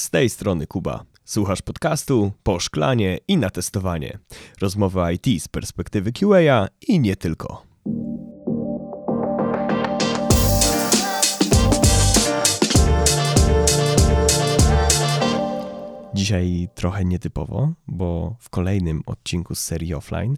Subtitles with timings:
[0.00, 1.04] Z tej strony Kuba.
[1.24, 4.18] Słuchasz podcastu po szklanie i na testowanie.
[4.60, 7.62] Rozmowy IT z perspektywy QA i nie tylko.
[16.14, 20.36] Dzisiaj trochę nietypowo, bo w kolejnym odcinku z serii offline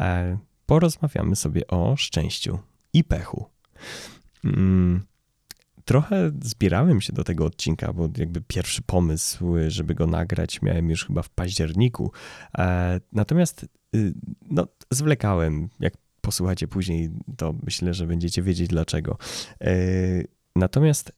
[0.00, 2.58] e, porozmawiamy sobie o szczęściu
[2.92, 3.46] i pechu.
[4.44, 5.06] Mm,
[5.88, 11.06] trochę zbierałem się do tego odcinka, bo jakby pierwszy pomysł, żeby go nagrać, miałem już
[11.06, 12.12] chyba w październiku.
[12.58, 13.66] E, natomiast
[13.96, 14.14] y,
[14.50, 15.68] no, zwlekałem.
[15.80, 19.18] Jak posłuchacie później, to myślę, że będziecie wiedzieć dlaczego.
[19.60, 19.74] E,
[20.56, 21.12] natomiast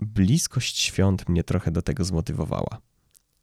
[0.00, 2.80] bliskość świąt mnie trochę do tego zmotywowała.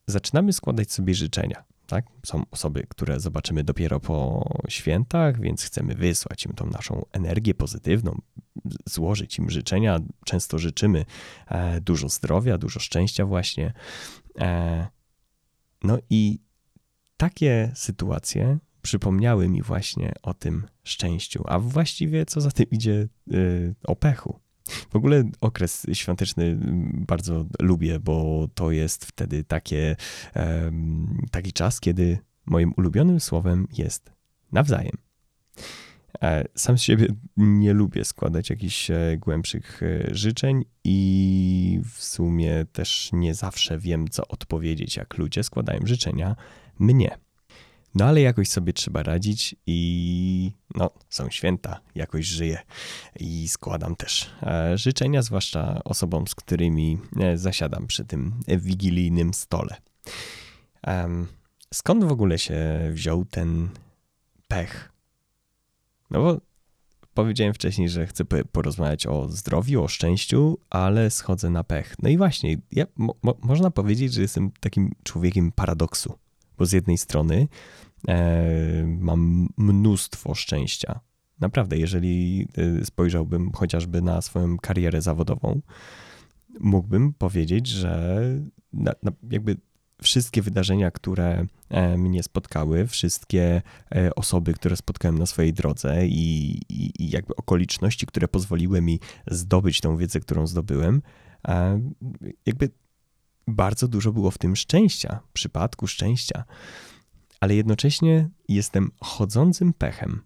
[0.06, 1.64] Zaczynamy składać sobie życzenia.
[1.86, 2.06] Tak?
[2.26, 8.20] Są osoby, które zobaczymy dopiero po świętach, więc chcemy wysłać im tą naszą energię pozytywną,
[8.86, 9.98] złożyć im życzenia.
[10.24, 11.04] Często życzymy
[11.46, 13.72] e, dużo zdrowia, dużo szczęścia, właśnie.
[14.40, 14.86] E,
[15.82, 16.38] no i
[17.16, 23.74] takie sytuacje przypomniały mi właśnie o tym szczęściu, a właściwie co za tym idzie y,
[23.84, 24.40] o pechu.
[24.90, 26.58] W ogóle okres świąteczny
[26.92, 29.96] bardzo lubię, bo to jest wtedy takie,
[31.30, 34.12] taki czas, kiedy moim ulubionym słowem jest
[34.52, 34.96] nawzajem.
[36.22, 42.64] E, sam z siebie nie lubię składać jakichś e, głębszych e, życzeń i w sumie
[42.72, 46.36] też nie zawsze wiem, co odpowiedzieć, jak ludzie składają życzenia
[46.78, 47.18] mnie.
[47.94, 52.58] No ale jakoś sobie trzeba radzić i no, są święta, jakoś żyję
[53.20, 54.30] i składam też
[54.74, 56.98] życzenia, zwłaszcza osobom, z którymi
[57.34, 59.76] zasiadam przy tym wigilijnym stole.
[61.74, 62.56] Skąd w ogóle się
[62.90, 63.68] wziął ten
[64.48, 64.95] pech
[66.10, 66.40] no bo
[67.14, 71.94] powiedziałem wcześniej, że chcę porozmawiać o zdrowiu, o szczęściu, ale schodzę na pech.
[72.02, 76.18] No i właśnie, ja, mo, można powiedzieć, że jestem takim człowiekiem paradoksu,
[76.58, 77.48] bo z jednej strony
[78.08, 81.00] e, mam mnóstwo szczęścia.
[81.40, 82.48] Naprawdę, jeżeli
[82.80, 85.60] e, spojrzałbym chociażby na swoją karierę zawodową,
[86.60, 88.22] mógłbym powiedzieć, że
[88.72, 89.56] na, na, jakby
[90.02, 93.62] wszystkie wydarzenia, które e, mnie spotkały, wszystkie
[93.94, 99.80] e, osoby, które spotkałem na swojej drodze i, i, jakby okoliczności, które pozwoliły mi zdobyć
[99.80, 101.02] tą wiedzę, którą zdobyłem,
[102.46, 102.70] jakby
[103.48, 106.44] bardzo dużo było w tym szczęścia, przypadku szczęścia,
[107.40, 110.22] ale jednocześnie jestem chodzącym pechem.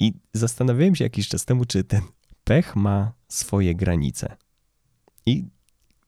[0.00, 2.02] I zastanawiałem się jakiś czas temu, czy ten
[2.44, 4.36] pech ma swoje granice.
[5.26, 5.44] I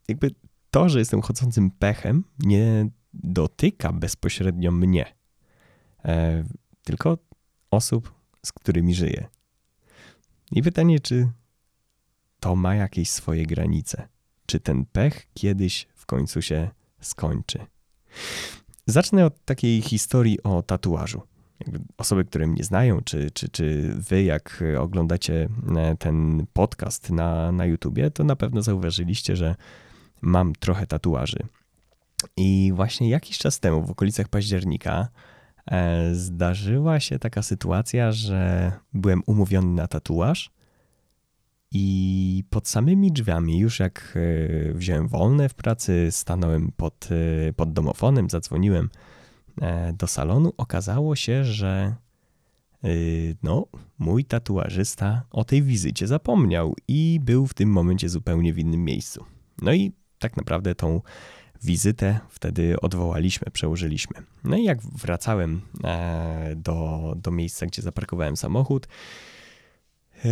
[0.09, 0.35] jakby
[0.71, 5.15] to, że jestem chodzącym pechem, nie dotyka bezpośrednio mnie,
[6.05, 6.45] e,
[6.85, 7.19] tylko
[7.71, 8.15] osób,
[8.47, 9.29] z którymi żyję.
[10.53, 11.29] I pytanie, czy
[12.41, 14.09] to ma jakieś swoje granice?
[14.47, 16.71] Czy ten pech kiedyś w końcu się
[17.01, 17.59] skończy?
[18.87, 21.23] Zacznę od takiej historii o tatuażu.
[21.97, 27.67] Osoby, które mnie znają, czy, czy, czy wy, jak oglądacie e, ten podcast na, na
[27.67, 29.55] YouTubie, to na pewno zauważyliście, że
[30.23, 31.39] mam trochę tatuaży.
[32.37, 35.09] I właśnie jakiś czas temu, w okolicach października,
[35.67, 40.51] e, zdarzyła się taka sytuacja, że byłem umówiony na tatuaż
[41.73, 47.09] i pod samymi drzwiami, już jak e, wziąłem wolne w pracy, stanąłem pod,
[47.49, 48.91] e, pod domofonem, zadzwoniłem
[49.95, 51.95] do salonu, okazało się, że
[53.43, 53.67] no,
[53.99, 59.25] mój tatuażysta o tej wizycie zapomniał i był w tym momencie zupełnie w innym miejscu.
[59.63, 61.01] No i tak naprawdę tą
[61.63, 64.17] wizytę wtedy odwołaliśmy, przełożyliśmy.
[64.45, 70.29] No i jak wracałem e, do, do miejsca, gdzie zaparkowałem samochód, e,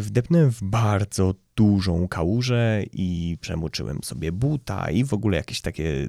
[0.00, 6.08] wdepnąłem w bardzo dużą kałużę i przemoczyłem sobie buta i w ogóle jakieś takie, e,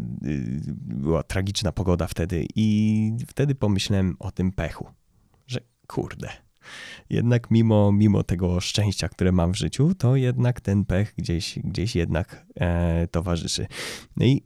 [0.75, 4.87] była tragiczna pogoda wtedy i wtedy pomyślałem o tym pechu,
[5.47, 6.29] że kurde,
[7.09, 11.95] jednak mimo, mimo tego szczęścia, które mam w życiu, to jednak ten pech gdzieś, gdzieś
[11.95, 13.67] jednak e, towarzyszy.
[14.17, 14.43] No i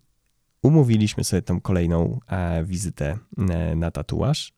[0.61, 4.57] umówiliśmy sobie tą kolejną e, wizytę e, na tatuaż.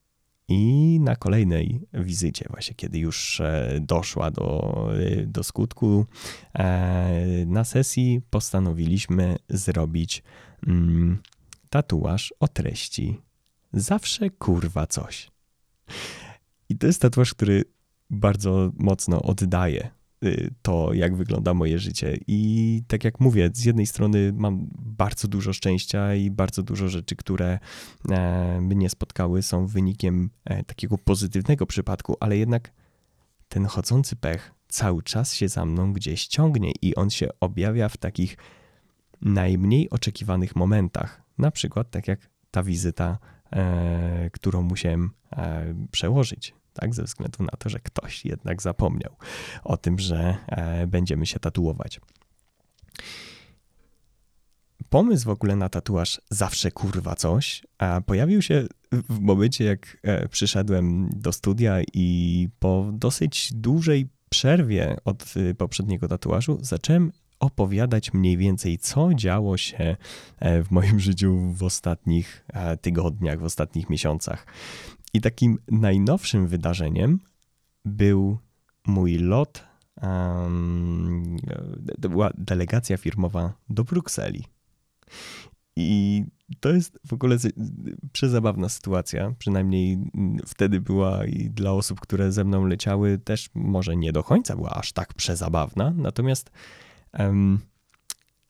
[0.51, 6.05] I na kolejnej wizycie, właśnie kiedy już e, doszła do, e, do skutku,
[6.53, 10.23] e, na sesji postanowiliśmy zrobić
[10.67, 11.21] mm,
[11.69, 13.21] tatuaż o treści
[13.73, 15.31] zawsze kurwa coś.
[16.69, 17.63] I to jest tatuaż, który
[18.10, 19.89] bardzo mocno oddaje
[20.24, 22.18] y, to, jak wygląda moje życie.
[22.27, 27.16] I tak jak mówię, z jednej strony mam bardzo dużo szczęścia i bardzo dużo rzeczy,
[27.16, 27.60] które
[28.10, 32.72] e, mnie spotkały, są wynikiem e, takiego pozytywnego przypadku, ale jednak
[33.50, 37.98] ten chodzący pech cały czas się za mną gdzieś ciągnie i on się objawia w
[37.98, 38.38] takich
[39.22, 41.22] najmniej oczekiwanych momentach.
[41.38, 43.18] Na przykład tak jak ta wizyta,
[43.51, 45.12] e, którą musiałem
[45.92, 49.15] przełożyć, tak, ze względu na to, że ktoś jednak zapomniał
[49.63, 51.99] o tym, że e, będziemy się tatuować.
[54.89, 57.63] Pomysł w ogóle na tatuaż zawsze kurwa coś,
[58.05, 65.37] pojawił się w momencie, jak e, przyszedłem do studia i po dosyć dużej przerwie od
[65.37, 69.95] y, poprzedniego tatuażu zacząłem opowiadać mniej więcej, co działo się
[70.39, 72.45] e, w moim życiu w ostatnich
[72.81, 74.45] tygodniach, w ostatnich miesiącach.
[75.13, 77.19] I takim najnowszym wydarzeniem
[77.85, 78.38] był
[78.88, 79.63] mój lot.
[80.01, 81.38] Um,
[82.01, 84.45] to była delegacja firmowa do Brukseli.
[85.75, 86.23] I
[86.59, 87.38] to jest w ogóle
[88.11, 89.97] przezabawna sytuacja, przynajmniej
[90.47, 94.69] wtedy była i dla osób, które ze mną leciały, też może nie do końca była
[94.69, 95.94] aż tak przezabawna.
[95.97, 96.51] Natomiast
[97.19, 97.59] um,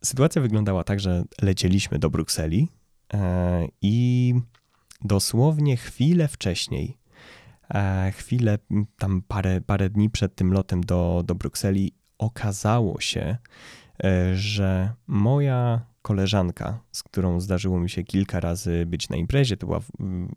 [0.03, 2.67] sytuacja wyglądała tak, że lecieliśmy do Brukseli
[3.13, 4.33] e, i
[5.01, 6.97] dosłownie chwilę wcześniej,
[7.73, 8.57] e, chwilę
[8.97, 13.37] tam parę, parę dni przed tym lotem do, do Brukseli, okazało się,
[14.03, 19.57] e, że moja koleżanka, z którą zdarzyło mi się kilka razy być na imprezie.
[19.57, 19.87] To była w,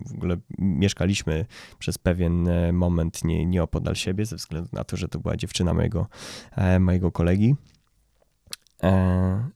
[0.07, 1.47] w ogóle mieszkaliśmy
[1.79, 5.75] przez pewien e, moment nie, nieopodal siebie, ze względu na to, że to była dziewczyna
[5.75, 6.07] mojego,
[6.81, 7.55] mojego kolegi.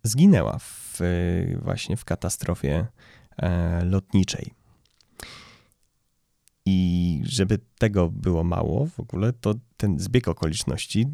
[0.02, 1.00] Zginęła w,
[1.62, 2.86] właśnie w katastrofie
[3.84, 4.54] lotniczej.
[6.66, 11.06] I żeby tego było mało w ogóle, to ten zbieg okoliczności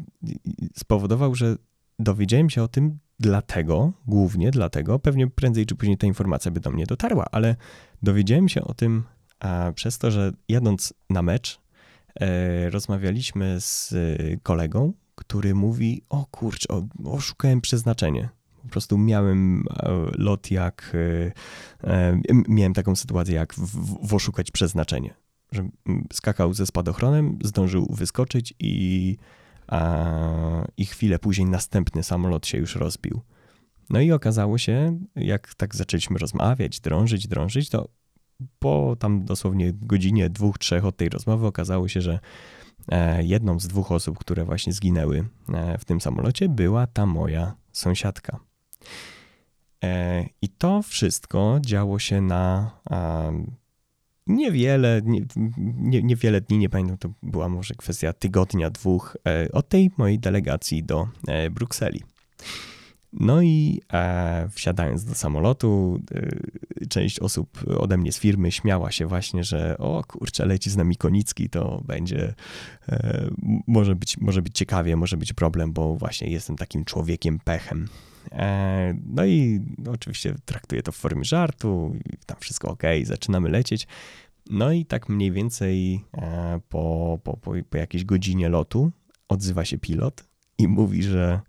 [0.75, 1.55] spowodował, że
[1.99, 6.71] dowiedziałem się o tym dlatego, głównie dlatego, pewnie prędzej czy później ta informacja by do
[6.71, 7.55] mnie dotarła, ale
[8.03, 9.03] dowiedziałem się o tym
[9.75, 11.59] przez to, że jadąc na mecz,
[12.19, 13.93] e, rozmawialiśmy z
[14.43, 16.67] kolegą, który mówi: O kurczę,
[17.05, 18.29] oszukałem przeznaczenie.
[18.61, 20.91] Po prostu miałem e, lot jak.
[21.83, 25.22] E, miałem taką sytuację, jak w, w, oszukać przeznaczenie.
[25.53, 25.69] Że
[26.13, 29.17] skakał ze spadochronem, zdążył wyskoczyć i
[30.77, 33.21] i chwilę później następny samolot się już rozbił.
[33.89, 37.89] No i okazało się, jak tak zaczęliśmy rozmawiać, drążyć, drążyć, to
[38.59, 42.19] po tam dosłownie godzinie, dwóch, trzech od tej rozmowy okazało się, że
[42.91, 47.55] e, jedną z dwóch osób, które właśnie zginęły e, w tym samolocie, była ta moja
[47.71, 48.39] sąsiadka.
[49.83, 52.71] E, I to wszystko działo się na
[54.27, 55.21] niewiele, nie,
[55.67, 60.19] nie, niewiele dni, nie pamiętam, to była może kwestia tygodnia, dwóch e, od tej mojej
[60.19, 62.03] delegacji do e, Brukseli.
[63.19, 65.99] No i e, wsiadając do samolotu,
[66.81, 70.77] e, część osób ode mnie z firmy śmiała się właśnie, że o kurczę, leci z
[70.77, 72.33] nami Konicki, to będzie,
[72.89, 73.29] e,
[73.67, 77.87] może, być, może być ciekawie, może być problem, bo właśnie jestem takim człowiekiem pechem.
[78.31, 79.61] E, no i
[79.91, 83.87] oczywiście traktuję to w formie żartu, tam wszystko ok, zaczynamy lecieć.
[84.49, 88.91] No i tak mniej więcej e, po, po, po, po jakiejś godzinie lotu
[89.27, 90.23] odzywa się pilot
[90.57, 91.39] i mówi, że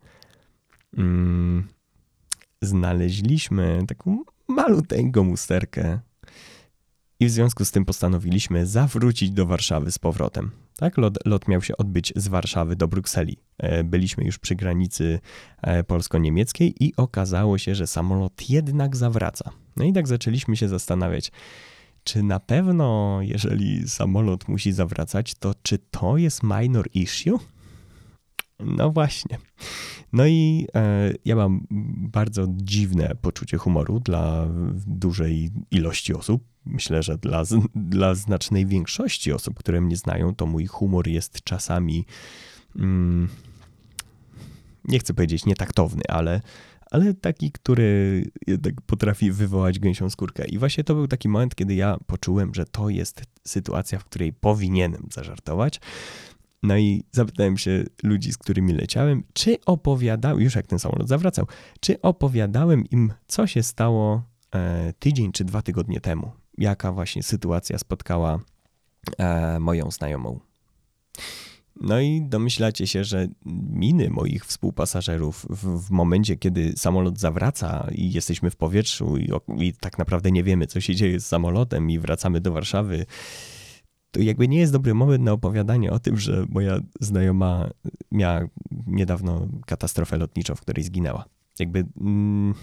[0.96, 1.68] mm,
[2.62, 6.00] znaleźliśmy taką maluteńką usterkę
[7.24, 10.50] i w związku z tym postanowiliśmy zawrócić do Warszawy z powrotem.
[10.76, 13.36] Tak, lot, lot miał się odbyć z Warszawy do Brukseli.
[13.58, 15.20] E, byliśmy już przy granicy
[15.62, 19.50] e, polsko-niemieckiej i okazało się, że samolot jednak zawraca.
[19.76, 21.32] No i tak zaczęliśmy się zastanawiać,
[22.04, 27.38] czy na pewno, jeżeli samolot musi zawracać, to czy to jest minor issue?
[28.60, 29.38] No właśnie.
[30.12, 31.66] No i e, ja mam
[32.12, 34.46] bardzo dziwne poczucie humoru dla
[34.86, 36.44] dużej ilości osób.
[36.66, 37.42] Myślę, że dla,
[37.74, 42.04] dla znacznej większości osób, które mnie znają, to mój humor jest czasami,
[42.76, 43.28] mm,
[44.84, 46.40] nie chcę powiedzieć nietaktowny, ale,
[46.90, 50.44] ale taki, który jednak potrafi wywołać gęsią skórkę.
[50.48, 54.32] I właśnie to był taki moment, kiedy ja poczułem, że to jest sytuacja, w której
[54.32, 55.80] powinienem zażartować.
[56.64, 61.46] No i zapytałem się ludzi, z którymi leciałem, czy opowiadałem, już jak ten samolot zawracał,
[61.80, 64.22] czy opowiadałem im, co się stało
[64.54, 66.32] e, tydzień czy dwa tygodnie temu.
[66.58, 68.40] Jaka właśnie sytuacja spotkała
[69.18, 70.40] e, moją znajomą.
[71.80, 73.28] No i domyślacie się, że
[73.70, 79.72] miny moich współpasażerów w, w, momencie, kiedy samolot zawraca i jesteśmy w powietrzu i, i,
[79.72, 83.06] tak naprawdę nie wiemy, co się dzieje z samolotem i wracamy do Warszawy,
[84.14, 87.70] to jakby nie jest dobry moment na opowiadanie o tym, że moja znajoma
[88.12, 88.40] miała
[88.86, 91.24] niedawno katastrofę lotniczą, w której zginęła.
[91.58, 92.54] Jakby, mm,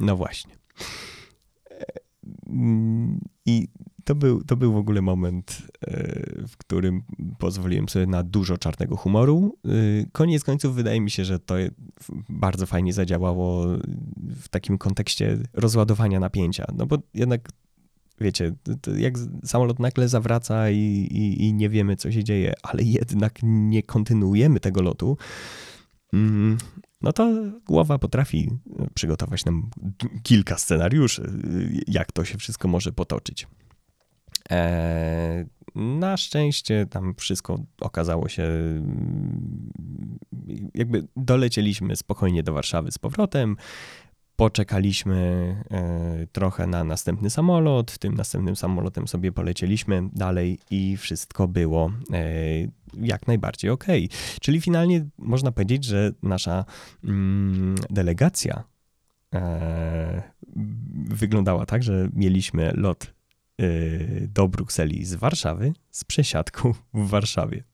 [0.00, 0.54] no właśnie.
[3.46, 3.68] I
[4.04, 5.62] to, był, to był w ogóle moment,
[6.48, 7.02] w którym
[7.38, 9.58] pozwoliłem sobie na dużo czarnego humoru.
[10.12, 11.54] Koniec końców wydaje mi się, że to
[12.28, 13.66] bardzo fajnie zadziałało
[14.40, 17.48] w takim kontekście rozładowania napięcia, no bo jednak
[18.20, 18.54] wiecie,
[18.96, 20.76] jak samolot nagle zawraca i,
[21.10, 25.16] i, i, nie wiemy, co się dzieje, ale jednak nie kontynuujemy tego lotu,
[26.12, 26.58] mm,
[27.00, 27.30] no to
[27.66, 28.50] głowa potrafi
[28.94, 29.70] przygotować nam
[30.22, 31.32] kilka scenariuszy,
[31.86, 33.46] jak to się wszystko może potoczyć.
[34.50, 38.48] E, na szczęście tam wszystko okazało się,
[40.74, 43.56] jakby dolecieliśmy spokojnie do Warszawy z powrotem.
[44.38, 45.16] Poczekaliśmy
[45.70, 47.98] e, trochę na następny samolot.
[47.98, 52.22] Tym następnym samolotem sobie polecieliśmy dalej i wszystko było e,
[52.94, 53.84] jak najbardziej ok.
[54.40, 56.64] Czyli finalnie można powiedzieć, że nasza
[57.04, 58.64] mm, delegacja
[59.34, 60.22] e,
[61.08, 63.14] wyglądała tak, że mieliśmy lot
[64.28, 67.64] do Brukseli z Warszawy z przesiadką w Warszawie.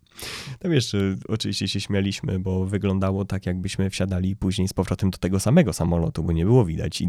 [0.59, 5.41] Tam jeszcze oczywiście się śmialiśmy, bo wyglądało tak, jakbyśmy wsiadali później z powrotem do tego
[5.41, 7.03] samego samolotu, bo nie było widać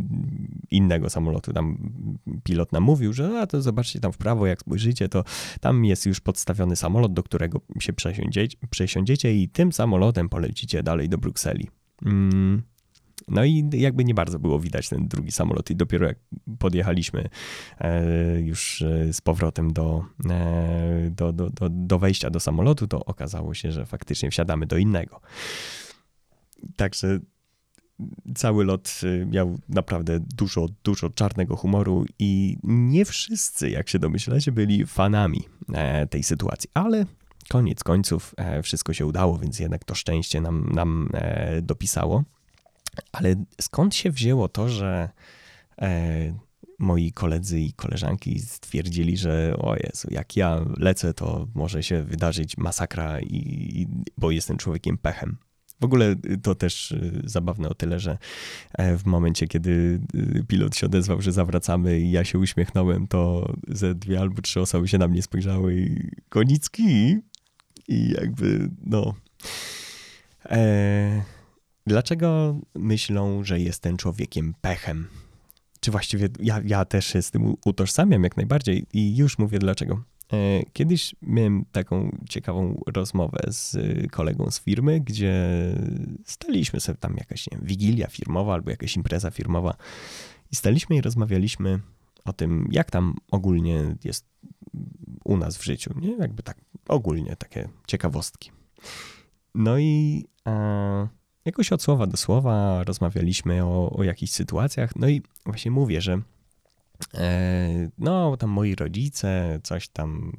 [0.71, 1.53] innego samolotu.
[1.53, 1.77] Tam
[2.43, 5.23] pilot nam mówił, że a to zobaczcie tam w prawo, jak spojrzycie, to
[5.61, 11.09] tam jest już podstawiony samolot, do którego się przesiądziecie, przesiądziecie i tym samolotem polecicie dalej
[11.09, 11.69] do Brukseli.
[12.05, 12.74] Mm.
[13.27, 16.17] No i jakby nie bardzo było widać ten drugi samolot i dopiero jak
[16.59, 17.29] podjechaliśmy
[17.79, 23.05] e, już e, z powrotem do, e, do, do, do, do wejścia do samolotu, to
[23.05, 25.21] okazało się, że faktycznie wsiadamy do innego.
[26.75, 27.19] Także
[28.35, 34.85] cały lot miał naprawdę dużo, dużo czarnego humoru i nie wszyscy, jak się domyślacie, byli
[34.85, 35.41] fanami
[36.09, 37.05] tej sytuacji, ale
[37.49, 41.09] koniec końców wszystko się udało, więc jednak to szczęście nam, nam
[41.61, 42.23] dopisało.
[43.11, 45.09] Ale skąd się wzięło to, że
[45.81, 46.33] e,
[46.79, 52.57] moi koledzy i koleżanki stwierdzili, że o Jezu, jak ja lecę, to może się wydarzyć
[52.57, 53.87] masakra, i,
[54.17, 55.37] bo jestem człowiekiem pechem.
[55.81, 58.17] W ogóle to też y, zabawne o tyle, że
[58.73, 63.53] e, w momencie, kiedy y, pilot się odezwał, że zawracamy i ja się uśmiechnąłem, to
[63.67, 67.17] ze dwie albo trzy osoby się na mnie spojrzały i Konicki
[67.87, 69.13] i jakby no...
[70.45, 71.34] E,
[71.87, 75.07] Dlaczego myślą, że jestem człowiekiem pechem?
[75.79, 80.03] Czy właściwie ja, ja też się z tym utożsamiam jak najbardziej i już mówię dlaczego.
[80.33, 83.77] E, kiedyś miałem taką ciekawą rozmowę z
[84.11, 85.35] kolegą z firmy, gdzie
[86.25, 89.75] staliśmy sobie tam jakaś nie wiem, wigilia firmowa albo jakaś impreza firmowa
[90.51, 91.79] i staliśmy i rozmawialiśmy
[92.25, 94.25] o tym, jak tam ogólnie jest
[95.23, 96.17] u nas w życiu, nie?
[96.17, 98.51] Jakby tak ogólnie takie ciekawostki.
[99.55, 101.07] No i a,
[101.45, 104.95] jakoś od słowa do słowa rozmawialiśmy o, o jakichś sytuacjach.
[104.95, 106.21] No i właśnie mówię, że
[107.13, 110.31] e, no, tam moi rodzice coś tam,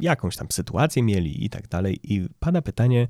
[0.00, 2.00] jakąś tam sytuację mieli i tak dalej.
[2.02, 3.08] I pada pytanie,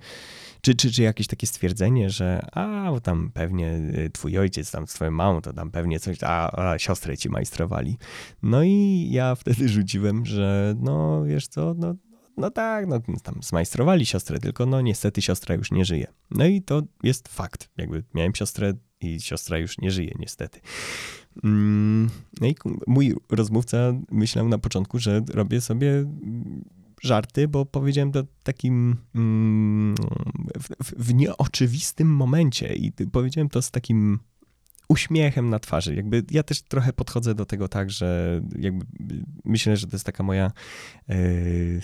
[0.60, 3.80] czy, czy, czy jakieś takie stwierdzenie, że a, tam pewnie
[4.12, 6.78] twój ojciec tam z twoją mamą, to tam pewnie coś, a, a
[7.18, 7.98] ci majstrowali.
[8.42, 11.94] No i ja wtedy rzuciłem, że no, wiesz co, no
[12.36, 16.06] no tak, no tam zmajstrowali siostrę, tylko no niestety siostra już nie żyje.
[16.30, 17.70] No i to jest fakt.
[17.76, 20.60] Jakby miałem siostrę i siostra już nie żyje, niestety.
[21.44, 22.54] Mm, no i
[22.86, 23.76] mój rozmówca
[24.10, 26.04] myślał na początku, że robię sobie
[27.02, 29.94] żarty, bo powiedziałem to takim mm,
[30.58, 34.18] w, w nieoczywistym momencie i powiedziałem to z takim
[34.88, 35.94] uśmiechem na twarzy.
[35.94, 38.86] Jakby ja też trochę podchodzę do tego tak, że jakby
[39.44, 40.52] myślę, że to jest taka moja,
[41.08, 41.16] e,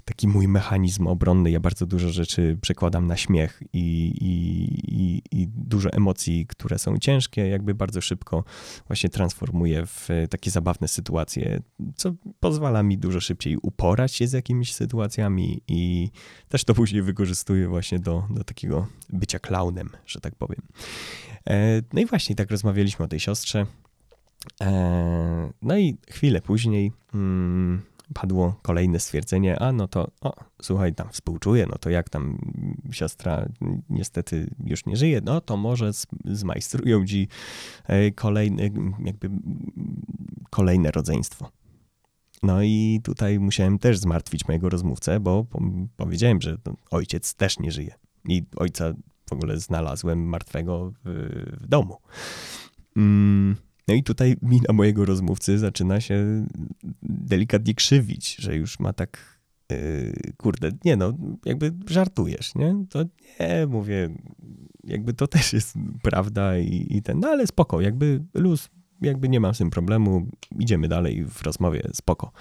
[0.04, 1.50] taki mój mechanizm obronny.
[1.50, 4.32] Ja bardzo dużo rzeczy przekładam na śmiech i, i,
[5.02, 8.44] i, i dużo emocji, które są ciężkie, jakby bardzo szybko
[8.86, 11.60] właśnie transformuję w takie zabawne sytuacje,
[11.96, 16.10] co pozwala mi dużo szybciej uporać się z jakimiś sytuacjami i
[16.48, 20.62] też to później wykorzystuję właśnie do, do takiego bycia klaunem, że tak powiem.
[21.46, 23.66] E, no i właśnie tak rozmawialiśmy o tej siostrze.
[24.60, 27.82] E, no i chwilę później mm,
[28.14, 32.38] padło kolejne stwierdzenie, a no to, o, słuchaj, tam współczuję, no to jak tam
[32.90, 33.48] siostra
[33.90, 35.90] niestety już nie żyje, no to może
[36.24, 37.28] zmajstrują ci
[37.86, 38.62] e, kolejne,
[39.04, 39.30] jakby
[40.50, 41.50] kolejne rodzeństwo.
[42.42, 45.46] No i tutaj musiałem też zmartwić mojego rozmówcę, bo
[45.96, 46.56] powiedziałem, że
[46.90, 47.94] ojciec też nie żyje.
[48.28, 48.92] I ojca
[49.28, 51.96] w ogóle znalazłem martwego w, domu.
[52.96, 53.56] Mm,
[53.88, 56.46] no i tutaj mina mojego rozmówcy zaczyna się
[57.02, 61.12] delikatnie krzywić, że już ma tak, yy, kurde, nie no,
[61.44, 62.84] jakby żartujesz, nie?
[62.90, 63.04] To
[63.40, 64.10] nie, mówię,
[64.84, 68.68] jakby to też jest prawda i, i ten, no ale spoko, jakby luz,
[69.00, 70.26] jakby nie mam z tym problemu,
[70.58, 72.32] idziemy dalej w rozmowie, spoko.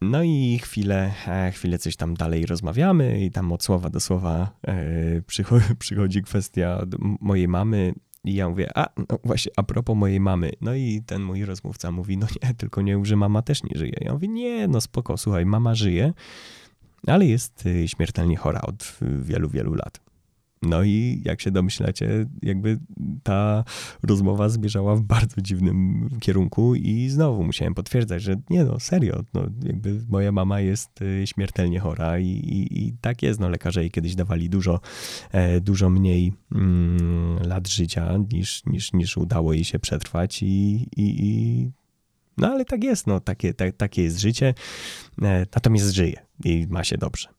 [0.00, 4.50] No i chwilę, e, chwilę coś tam dalej rozmawiamy i tam od słowa do słowa
[4.66, 5.22] e,
[5.78, 6.80] przychodzi, kwestia
[7.20, 10.52] mojej mamy i ja mówię, a no właśnie, a propos mojej mamy.
[10.60, 13.96] No i ten mój rozmówca mówi, no nie, tylko nie, że mama też nie żyje.
[14.00, 16.12] Ja mówię, nie, no spoko, słuchaj, mama żyje,
[17.06, 20.00] ale jest y, śmiertelnie chora od wielu, wielu lat.
[20.62, 22.78] No i jak się domyślacie, jakby
[23.22, 23.64] ta
[24.02, 29.42] rozmowa zmierzała w bardzo dziwnym kierunku i znowu musiałem potwierdzać, że nie no, serio, no
[29.62, 33.90] jakby moja mama jest y, śmiertelnie chora i, i, i tak jest, no lekarze jej
[33.90, 34.80] kiedyś dawali dużo,
[35.32, 41.70] e, dużo mniej mm, lat życia niż, niż, niż udało jej się przetrwać i, i,
[42.36, 44.54] no ale tak jest, no takie, tak, takie jest życie,
[45.22, 47.37] e, natomiast żyje i ma się dobrze.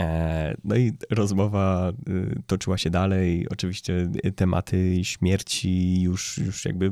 [0.00, 3.46] E, no i rozmowa y, toczyła się dalej.
[3.50, 6.90] Oczywiście tematy śmierci już, już jakby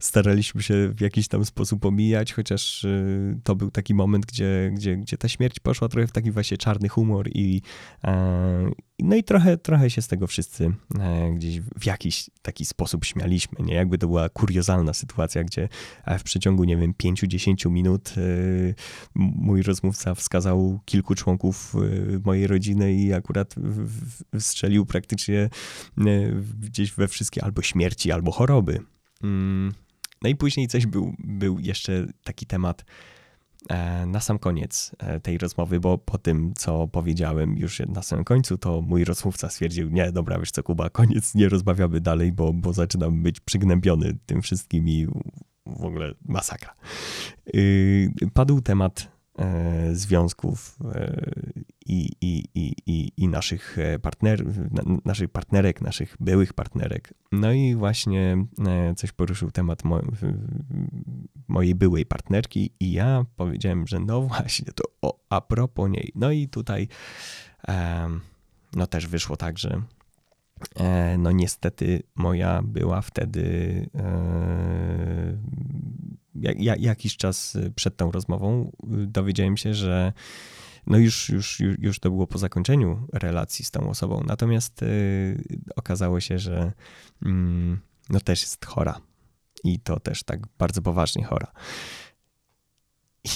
[0.00, 4.96] staraliśmy się w jakiś tam sposób omijać, chociaż y, to był taki moment, gdzie, gdzie,
[4.96, 7.62] gdzie ta śmierć poszła trochę w taki właśnie czarny humor i,
[8.04, 8.70] e,
[9.02, 13.58] no i trochę, trochę się z tego wszyscy e, gdzieś w jakiś taki sposób śmialiśmy,
[13.64, 13.74] nie?
[13.74, 15.68] Jakby to była kuriozalna sytuacja, gdzie
[16.04, 18.20] e, w przeciągu, nie wiem, 5-10 minut e,
[19.14, 21.74] mój rozmówca wskazał kilku członków
[22.24, 23.54] mojej rodziny i akurat
[24.38, 25.50] strzelił praktycznie
[26.60, 28.80] gdzieś we wszystkie albo śmierci, albo choroby.
[29.22, 29.72] Mm.
[30.22, 32.84] No i później coś był, był jeszcze taki temat,
[34.06, 38.58] na sam koniec e, tej rozmowy, bo po tym, co powiedziałem już na samym końcu,
[38.58, 42.72] to mój rozmówca stwierdził, nie, dobra, wiesz co, Kuba, koniec, nie rozmawiamy dalej, bo, bo
[42.72, 45.06] zaczynam być przygnębiony tym wszystkim i
[45.66, 46.74] w ogóle masakra.
[47.54, 49.11] Y, padł temat E,
[49.92, 51.30] związków e,
[51.86, 52.44] i, i,
[52.86, 54.44] i, i, naszych, e, partner,
[55.04, 57.14] naszych partnerek, naszych byłych partnerek.
[57.32, 58.46] No i właśnie
[58.96, 59.82] coś poruszył temat
[61.48, 66.12] mojej byłej partnerki i ja powiedziałem, że no właśnie, to o, a propos niej.
[66.14, 66.88] No i tutaj
[68.76, 69.82] no też wyszło tak, że
[71.18, 73.86] no niestety moja była wtedy
[76.34, 80.12] jak, jakiś czas y, przed tą rozmową y, dowiedziałem się, że
[80.86, 84.22] no już, już, już to było po zakończeniu relacji z tą osobą.
[84.26, 85.44] Natomiast y,
[85.76, 86.72] okazało się, że
[87.22, 89.00] mm, no też jest chora.
[89.64, 91.52] I to też tak bardzo poważnie chora.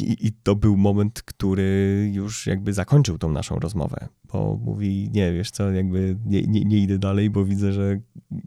[0.00, 5.32] I, I, to był moment, który już jakby zakończył tą naszą rozmowę, bo mówi, nie,
[5.32, 8.00] wiesz co, jakby nie, nie, nie idę dalej, bo widzę, że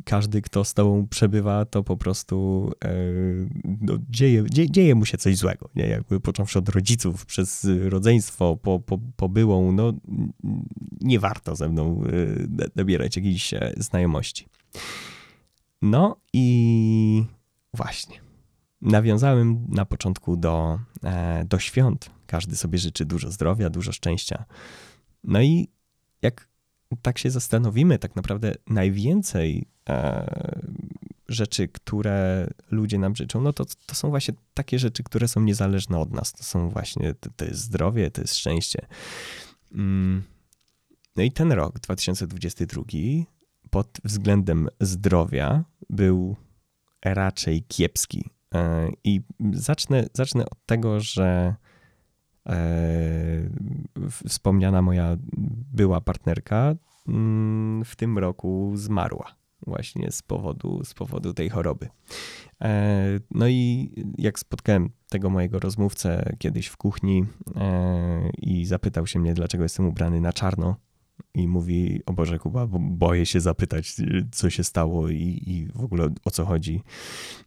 [0.05, 2.95] każdy, kto z tobą przebywa, to po prostu e,
[3.81, 5.87] no, dzieje, dzieje, dzieje, mu się coś złego, nie?
[5.87, 9.93] Jakby począwszy od rodziców, przez rodzeństwo, po, po, po byłą, no
[11.01, 14.45] nie warto ze mną e, nabierać jakiejś e, znajomości.
[15.81, 17.23] No i
[17.73, 18.19] właśnie
[18.81, 22.11] nawiązałem na początku do, e, do świąt.
[22.25, 24.45] Każdy sobie życzy dużo zdrowia, dużo szczęścia.
[25.23, 25.67] No i
[26.21, 26.49] jak
[27.01, 30.69] tak się zastanowimy, tak naprawdę najwięcej e,
[31.27, 35.99] rzeczy, które ludzie nam życzą, no to, to są właśnie takie rzeczy, które są niezależne
[35.99, 36.33] od nas.
[36.33, 38.87] To są właśnie, to, to jest zdrowie, to jest szczęście.
[39.71, 40.23] Mm.
[41.15, 42.83] No i ten rok, 2022,
[43.69, 46.35] pod względem zdrowia był
[47.05, 48.29] raczej kiepski.
[48.55, 49.21] E, I
[49.53, 51.55] zacznę, zacznę od tego, że
[54.27, 55.17] wspomniana moja
[55.73, 56.75] była partnerka
[57.07, 59.35] mm, w tym roku zmarła
[59.67, 61.89] właśnie z powodu, z powodu tej choroby.
[62.61, 67.25] E, no i jak spotkałem tego mojego rozmówcę kiedyś w kuchni
[68.37, 70.75] i zapytał się mnie, dlaczego jestem ubrany na czarno,
[71.33, 73.95] i mówi, o Boże Kuba, bo boję się zapytać,
[74.31, 76.81] co się stało i, i w ogóle o co chodzi.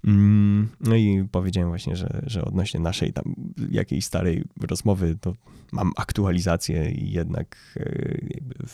[0.05, 3.35] Mm, no i powiedziałem właśnie, że, że odnośnie naszej tam
[3.71, 5.35] jakiejś starej rozmowy, to
[5.73, 8.19] mam aktualizację i jednak e,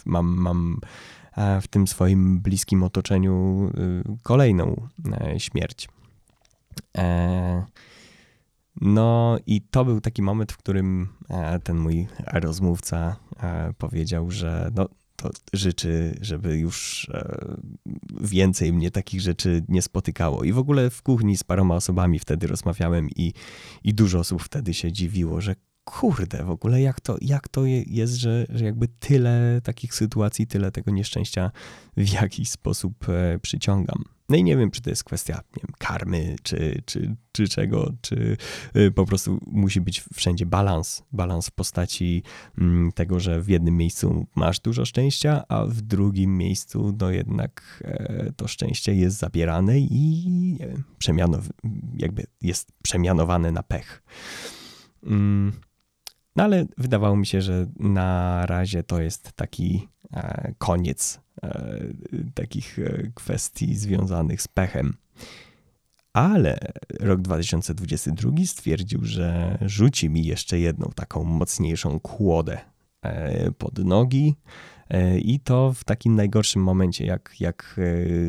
[0.06, 0.80] mam, mam
[1.36, 3.70] e, w tym swoim bliskim otoczeniu
[4.08, 4.88] e, kolejną
[5.38, 5.88] śmierć.
[8.80, 11.08] No i to był taki moment, w którym
[11.64, 13.16] ten mój rozmówca
[13.78, 14.88] powiedział, że no,
[15.22, 17.56] to życzy, żeby już e,
[18.20, 20.44] więcej mnie takich rzeczy nie spotykało.
[20.44, 23.32] I w ogóle w kuchni z paroma osobami wtedy rozmawiałem i,
[23.84, 28.14] i dużo osób wtedy się dziwiło, że kurde, w ogóle jak to, jak to jest,
[28.14, 31.50] że, że jakby tyle takich sytuacji, tyle tego nieszczęścia
[31.96, 34.04] w jakiś sposób e, przyciągam.
[34.28, 37.92] No i nie wiem, czy to jest kwestia nie wiem, karmy, czy, czy, czy czego,
[38.00, 38.36] czy
[38.76, 41.02] y, po prostu musi być wszędzie balans.
[41.12, 42.22] Balans w postaci
[42.58, 47.82] mm, tego, że w jednym miejscu masz dużo szczęścia, a w drugim miejscu no jednak
[47.84, 51.50] e, to szczęście jest zabierane i nie wiem, przemianow-
[51.96, 54.02] jakby jest przemianowane na pech.
[55.02, 55.52] Mm,
[56.36, 61.20] no ale wydawało mi się, że na razie to jest taki e, koniec
[62.34, 64.96] takich e, kwestii związanych z pechem.
[66.12, 66.58] Ale
[67.00, 72.58] rok 2022 stwierdził, że rzuci mi jeszcze jedną taką mocniejszą kłodę
[73.58, 74.34] pod nogi.
[75.18, 77.80] I to w takim najgorszym momencie, jak, jak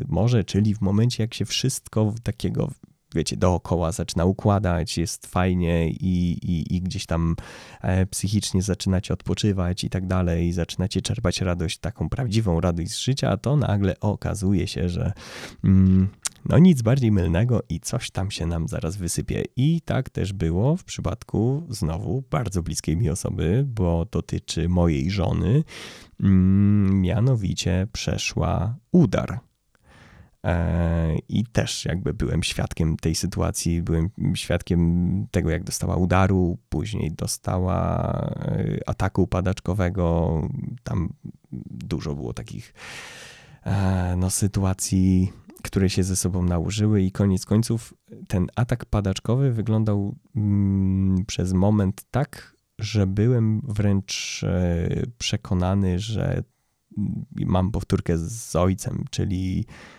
[0.08, 2.72] może, czyli w momencie, jak się wszystko takiego
[3.16, 7.36] wiecie, dookoła zaczyna układać, jest fajnie i, i, i gdzieś tam
[7.82, 13.38] e, psychicznie zaczynacie odpoczywać i tak dalej, zaczynacie czerpać radość, taką prawdziwą radość z życia,
[13.38, 15.14] to nagle okazuje się, że
[15.64, 16.08] mm,
[16.46, 19.44] no nic bardziej mylnego i coś tam się nam zaraz wysypie.
[19.56, 25.64] I tak też było w przypadku znowu bardzo bliskiej mi osoby, bo dotyczy mojej żony,
[26.20, 29.49] mm, mianowicie przeszła udar
[31.30, 38.12] I też jakby byłem świadkiem tej sytuacji, byłem świadkiem tego, jak dostała udaru, później dostała
[38.42, 40.42] e, ataku padaczkowego.
[40.84, 41.14] Tam
[41.72, 42.74] dużo było takich
[43.64, 45.32] e, no, sytuacji,
[45.64, 47.94] które się ze sobą nałożyły, i koniec końców
[48.28, 54.46] ten atak padaczkowy wyglądał mm, przez moment tak, że byłem wręcz
[55.18, 56.44] przekonany, że
[57.36, 59.99] mam powtórkę z ojcem, czyli E,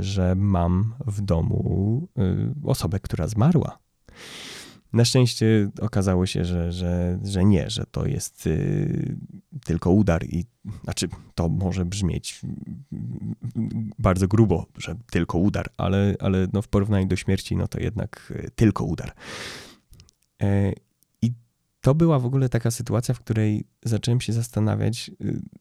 [0.00, 3.78] że mam w domu y, osobę, która zmarła.
[4.92, 9.16] Na szczęście okazało się, że, że, że nie, że to jest y,
[9.64, 10.44] tylko udar i
[10.84, 12.40] znaczy to może brzmieć
[13.98, 18.32] bardzo grubo, że tylko udar, ale, ale no w porównaniu do śmierci, no to jednak
[18.36, 19.12] y, tylko udar.
[20.42, 20.72] E,
[21.22, 21.32] I
[21.80, 25.10] to była w ogóle taka sytuacja, w której zacząłem się zastanawiać,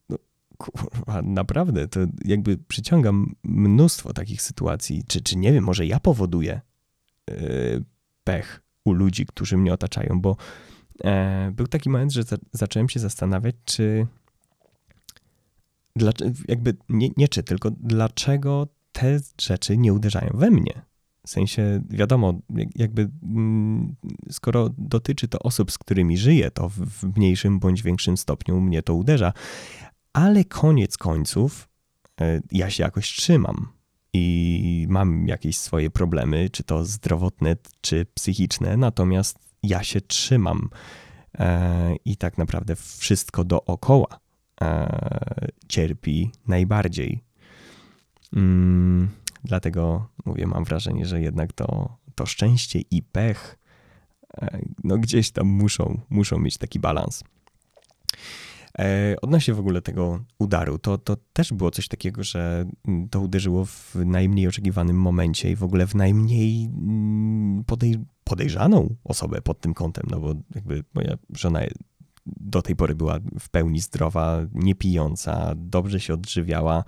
[0.09, 0.17] no,
[0.57, 5.03] kurwa, naprawdę, to jakby przyciągam mnóstwo takich sytuacji.
[5.07, 6.61] Czy, czy nie wiem, może ja powoduję
[7.29, 7.83] yy,
[8.23, 10.37] pech u ludzi, którzy mnie otaczają, bo
[11.03, 14.07] e, był taki moment, że za, zacząłem się zastanawiać, czy
[16.47, 20.81] jakby nie, nie czy, tylko dlaczego te rzeczy nie uderzają we mnie.
[21.25, 22.39] W sensie, wiadomo,
[22.75, 23.95] jakby mm,
[24.29, 28.95] skoro dotyczy to osób, z którymi żyję, to w mniejszym bądź większym stopniu mnie to
[28.95, 29.33] uderza,
[30.13, 31.69] ale koniec końców
[32.21, 33.67] e, ja się jakoś trzymam
[34.13, 40.69] i mam jakieś swoje problemy, czy to zdrowotne, czy psychiczne, natomiast ja się trzymam
[41.39, 44.19] e, i tak naprawdę wszystko dookoła
[44.61, 47.23] e, cierpi najbardziej.
[48.35, 49.09] Mm,
[49.43, 53.59] dlatego mówię, mam wrażenie, że jednak to, to szczęście i pech
[54.83, 57.23] no gdzieś tam muszą, muszą mieć taki balans.
[58.79, 63.19] E, odnośnie w ogóle tego udaru, to, to też było coś takiego, że mm, to
[63.19, 69.61] uderzyło w najmniej oczekiwanym momencie i w ogóle w najmniej mm, podej podejrzaną osobę pod
[69.61, 71.61] tym kątem, no bo jakby moja żona
[72.25, 76.83] do tej pory była w pełni zdrowa, niepijąca, dobrze się odżywiała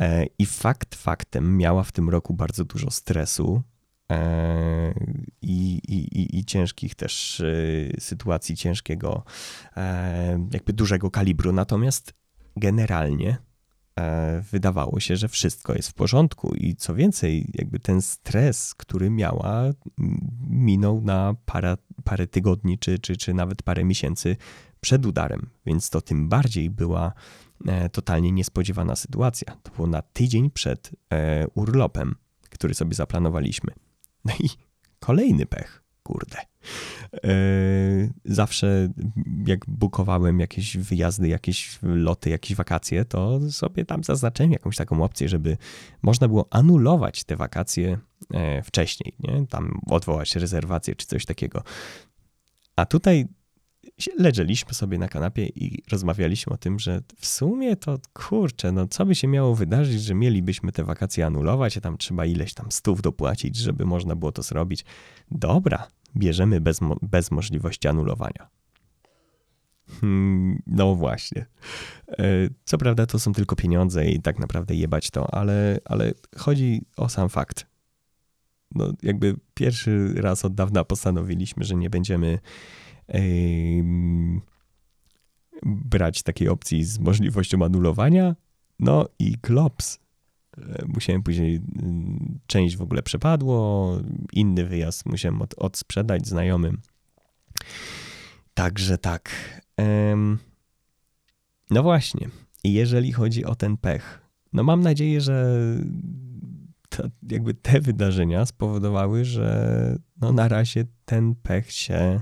[0.00, 3.62] e, i fakt faktem miała w tym roku bardzo dużo stresu,
[5.42, 9.24] i, i, i ciężkich też e, sytuacji, ciężkiego,
[9.76, 11.52] e, jakby dużego kalibru.
[11.52, 12.14] Natomiast
[12.56, 13.38] generalnie
[14.52, 19.64] wydawało się, że wszystko jest w porządku i co więcej, jakby ten stres, który miała,
[20.48, 24.36] minął na parę, parę tygodni, czy, czy, czy nawet parę miesięcy
[24.80, 27.12] przed udarem, więc to tym bardziej była
[27.92, 29.56] totalnie niespodziewana sytuacja.
[29.62, 30.90] To było na tydzień przed
[31.54, 32.14] urlopem,
[32.50, 33.85] który sobie zaplanowaliśmy.
[34.26, 34.48] No i
[35.00, 36.36] kolejny pech, kurde.
[37.24, 37.34] E,
[38.24, 38.88] zawsze
[39.46, 45.28] jak bukowałem jakieś wyjazdy, jakieś loty, jakieś wakacje, to sobie tam zaznaczyłem jakąś taką opcję,
[45.28, 45.56] żeby
[46.02, 47.98] można było anulować te wakacje
[48.34, 49.46] e, wcześniej, nie?
[49.46, 51.62] Tam odwołać rezerwację czy coś takiego.
[52.76, 53.26] A tutaj
[54.18, 59.06] leżeliśmy sobie na kanapie i rozmawialiśmy o tym, że w sumie to kurczę, no co
[59.06, 63.02] by się miało wydarzyć, że mielibyśmy te wakacje anulować, a tam trzeba ileś tam stów
[63.02, 64.84] dopłacić, żeby można było to zrobić.
[65.30, 68.48] Dobra, bierzemy bez, bez możliwości anulowania.
[70.00, 71.46] Hmm, no właśnie.
[72.08, 72.24] E,
[72.64, 77.08] co prawda to są tylko pieniądze i tak naprawdę jebać to, ale, ale chodzi o
[77.08, 77.66] sam fakt.
[78.74, 82.38] No jakby pierwszy raz od dawna postanowiliśmy, że nie będziemy
[85.62, 88.36] brać takiej opcji z możliwością anulowania.
[88.78, 89.98] No i klops.
[90.86, 91.60] Musiałem później,
[92.46, 93.98] część w ogóle przepadło,
[94.32, 96.80] inny wyjazd musiałem od, odsprzedać znajomym.
[98.54, 99.30] Także tak.
[101.70, 102.28] No właśnie,
[102.64, 104.20] jeżeli chodzi o ten pech,
[104.52, 105.56] no mam nadzieję, że
[106.88, 112.20] to, jakby te wydarzenia spowodowały, że no na razie ten pech się e,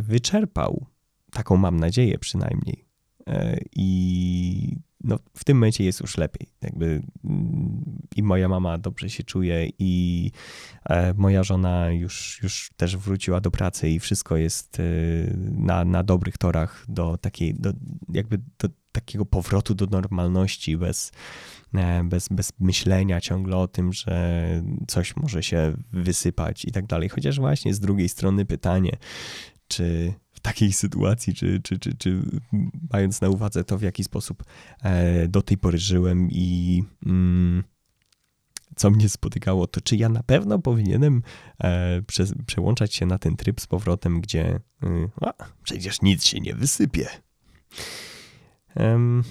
[0.00, 0.86] wyczerpał.
[1.30, 2.84] Taką mam nadzieję przynajmniej.
[3.26, 6.48] E, I no, w tym momencie jest już lepiej.
[6.62, 10.30] Jakby mm, i moja mama dobrze się czuje, i
[10.84, 14.82] e, moja żona już, już też wróciła do pracy, i wszystko jest e,
[15.50, 17.72] na, na dobrych torach do takiej, do,
[18.12, 21.12] jakby do takiego powrotu do normalności, bez, e,
[22.04, 24.46] bez, bez myślenia ciągle o tym, że
[24.88, 27.08] coś może się wysypać i tak dalej.
[27.08, 28.96] Chociaż właśnie z drugiej strony pytanie,
[29.68, 32.22] czy takiej sytuacji, czy, czy, czy, czy
[32.92, 34.44] mając na uwadze to, w jaki sposób
[34.82, 37.64] e, do tej pory żyłem i mm,
[38.76, 41.22] co mnie spotykało, to czy ja na pewno powinienem
[41.58, 45.32] e, prze, przełączać się na ten tryb z powrotem, gdzie y, a,
[45.62, 47.08] przecież nic się nie wysypie.
[48.76, 49.24] Um,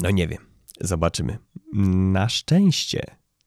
[0.00, 0.47] no nie wiem,
[0.80, 1.38] zobaczymy.
[2.12, 3.02] Na szczęście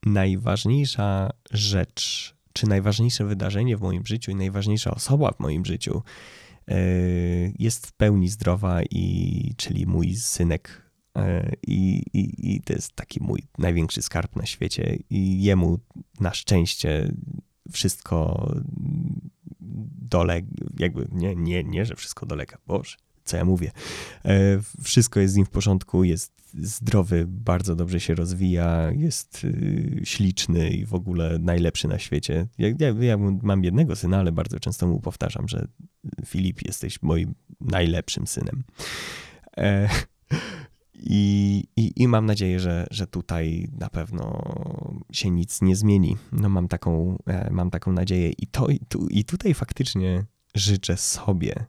[0.06, 6.04] najważniejsza rzecz czy najważniejsze wydarzenie w moim życiu i najważniejsza osoba w moim życiu
[6.68, 6.76] e,
[7.60, 10.92] jest w pełni zdrowa, i, czyli mój synek.
[11.18, 15.80] E, I, i, I to jest taki mój największy skarb na świecie, i jemu
[16.20, 17.12] na szczęście
[17.72, 18.52] wszystko
[20.12, 20.48] dolega,
[20.80, 23.72] jakby nie, nie, nie, że wszystko dolega, Boże, co ja mówię.
[24.26, 30.02] E, wszystko jest z nim w porządku, jest zdrowy, bardzo dobrze się rozwija, jest y,
[30.04, 32.48] śliczny i w ogóle najlepszy na świecie.
[32.58, 35.68] Ja, ja, ja, mam jednego syna, ale bardzo często mu powtarzam, że
[36.26, 38.64] Filip, jesteś moim najlepszym synem.
[39.58, 39.90] E,
[41.04, 44.42] i, i, I, mam nadzieję, że, że tutaj na pewno
[45.12, 46.18] się nic nie zmieni.
[46.32, 50.98] No mam taką, e, mam taką nadzieję i, to, i, tu, i tutaj faktycznie życzę
[50.98, 51.66] sobie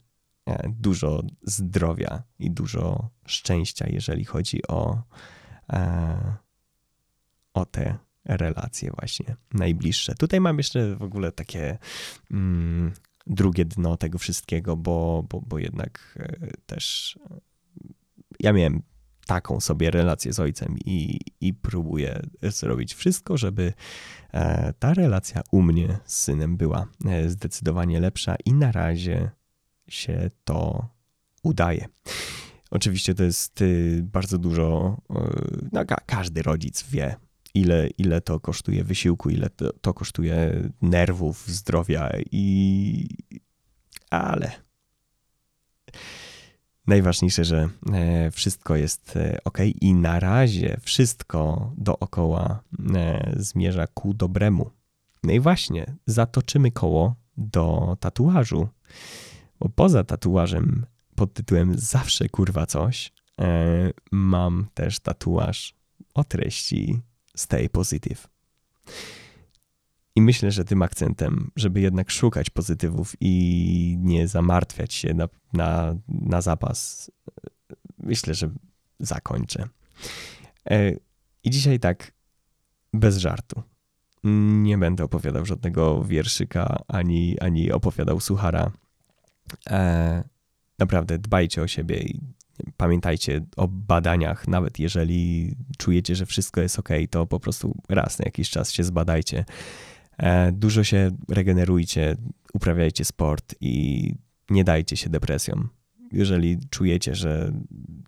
[0.69, 5.03] dużo zdrowia i dużo szczęścia, jeżeli chodzi o,
[5.73, 6.37] e,
[7.55, 10.15] o te relacje właśnie najbliższe.
[10.15, 11.79] Tutaj mam jeszcze w ogóle takie
[12.31, 12.93] mm,
[13.27, 17.19] drugie dno tego wszystkiego, bo, bo, bo jednak e, też
[18.41, 18.83] ja miałem
[19.27, 23.73] taką sobie relację z ojcem i, i próbuję zrobić wszystko, żeby
[24.79, 26.87] ta relacja u mnie z synem była
[27.27, 29.31] zdecydowanie lepsza i na razie
[29.89, 30.89] się to
[31.43, 31.87] udaje.
[32.71, 37.17] Oczywiście to jest y, bardzo dużo, y, no, każdy rodzic wie,
[37.55, 43.09] ile, ile to kosztuje wysiłku, ile to, to kosztuje nerwów, zdrowia i.
[44.11, 44.53] Ale
[46.87, 52.63] najważniejsze, że e, wszystko jest e, ok i na razie wszystko dookoła
[52.95, 54.71] e, zmierza ku dobremu.
[55.23, 58.69] No i właśnie, zatoczymy koło do tatuażu.
[59.63, 65.75] Bo poza tatuażem pod tytułem Zawsze kurwa coś, e, mam też tatuaż
[66.15, 67.01] o treści
[67.37, 68.29] Stay Positive.
[70.17, 75.97] I myślę, że tym akcentem, żeby jednak szukać pozytywów i nie zamartwiać się na, na,
[76.09, 77.11] na zapas,
[77.99, 78.51] myślę, że
[79.01, 79.69] zakończę.
[80.71, 80.93] E,
[81.45, 82.13] I dzisiaj tak,
[82.93, 83.63] bez żartu.
[84.63, 88.82] Nie będę opowiadał żadnego wierszyka, ani, ani opowiadał suchara E,
[90.79, 92.21] naprawdę dbajcie o siebie i
[92.77, 98.25] pamiętajcie o badaniach, nawet jeżeli czujecie, że wszystko jest ok, to po prostu raz na
[98.25, 99.45] jakiś czas się zbadajcie.
[100.19, 102.17] E, dużo się regenerujcie,
[102.53, 104.15] uprawiajcie sport i
[104.51, 105.69] nie dajcie się depresjom.
[106.13, 107.53] Jeżeli czujecie, że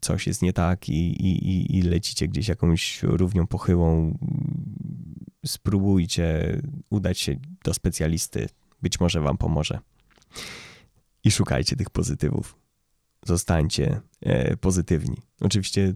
[0.00, 4.18] coś jest nie tak i, i, i lecicie gdzieś jakąś równią pochyłą,
[5.46, 6.56] spróbujcie
[6.90, 8.48] udać się do specjalisty.
[8.82, 9.78] Być może wam pomoże
[11.24, 12.56] i szukajcie tych pozytywów.
[13.26, 15.16] Zostańcie e, pozytywni.
[15.40, 15.94] Oczywiście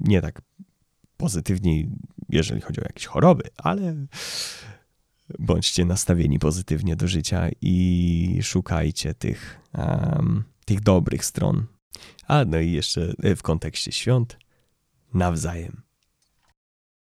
[0.00, 0.42] nie tak
[1.16, 1.90] pozytywni,
[2.28, 4.06] jeżeli chodzi o jakieś choroby, ale
[5.38, 11.66] bądźcie nastawieni pozytywnie do życia i szukajcie tych, um, tych dobrych stron.
[12.26, 14.38] A no i jeszcze w kontekście świąt
[15.14, 15.82] nawzajem